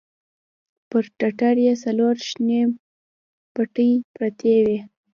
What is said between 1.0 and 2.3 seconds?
ټټر يې څلور